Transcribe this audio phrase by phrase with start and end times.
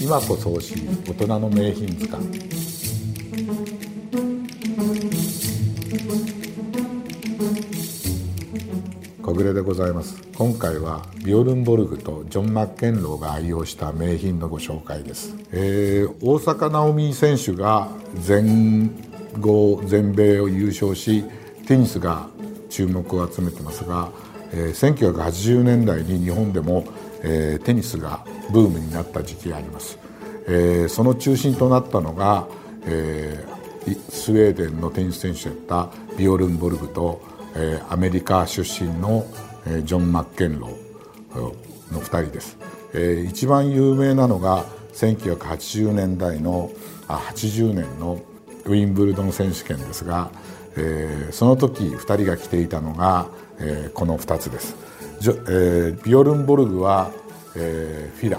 [0.00, 2.26] 今こそ欲しい大人の名品図鑑
[9.20, 10.16] 小暮でございます。
[10.34, 18.90] 今回はビオルンボルグとジョン・マッケンローが愛用した名品のご紹介です、えー、大坂なおみ選手が全
[19.38, 21.24] 豪全米を優勝し
[21.66, 22.30] テニスが
[22.70, 24.10] 注目を集めてますが、
[24.52, 26.84] えー、1980年代に日本でも、
[27.22, 29.98] えー、テニスがブームになった時期があります、
[30.46, 32.46] えー、その中心となったのが、
[32.86, 39.26] えー、スウェーデンのテニス選手だったビオルンボルグとえー、アメリカ出身の、
[39.66, 42.56] えー、ジョン・マッケンローの2人です、
[42.94, 44.64] えー、一番有名なのが
[44.94, 46.70] 1980年代の
[47.08, 48.20] あ80年の
[48.64, 50.30] ウィンブルドン選手権ですが、
[50.76, 53.26] えー、その時2人が着ていたのが、
[53.58, 54.76] えー、この2つです。
[55.20, 57.10] ジョ、えー、ビオルンボルグは、
[57.56, 58.38] えー、フィラ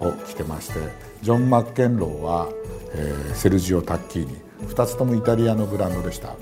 [0.00, 0.74] を着てまして
[1.22, 2.48] ジョン・マッケンローは、
[2.94, 4.36] えー、セルジオ・タッキーニ。
[4.68, 6.34] 2つともイタリアのブランドでした。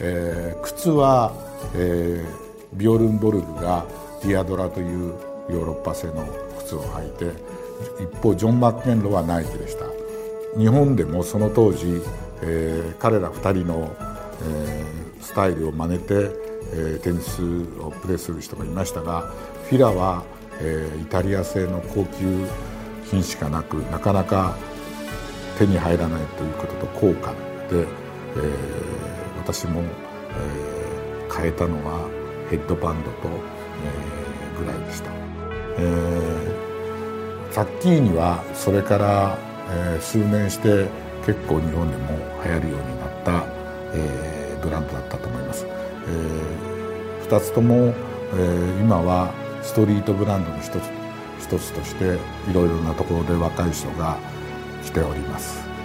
[0.00, 1.32] えー、靴は、
[1.74, 3.84] えー、ビオルンボルグが
[4.22, 5.14] ディアドラという
[5.50, 6.26] ヨーロッパ製の
[6.58, 7.32] 靴を履いて
[8.02, 9.86] 一方ジョン・マッケンローはナイキでした。
[10.58, 12.02] 日本でもその当時、
[12.42, 13.94] えー、彼ら2人の、
[14.42, 16.30] えー、スタイルを真似て、
[16.72, 17.42] えー、テニス
[17.80, 19.32] をプレーする人がいましたが
[19.68, 20.24] フィラは、
[20.60, 22.46] えー、イタリア製の高級
[23.10, 24.56] 品しかなくなかなか
[25.58, 27.32] 手に入らないということと高価
[27.70, 28.98] で、えー
[29.48, 32.06] 私も、えー、変えたのは
[32.50, 35.10] ヘッドバンドと、えー、ぐらいでした、
[35.78, 39.38] えー、ザッキーニはそれから、
[39.70, 40.86] えー、数年して
[41.24, 42.10] 結構日本でも
[42.44, 43.57] 流行るようになった、
[43.94, 50.80] えー、ブランドだったと思います、えー、2つとも、えー、今はストリートブランドの一つ
[51.40, 52.18] 一つとして
[52.50, 54.18] いろいろなところで若い人が
[54.84, 55.77] 来ております。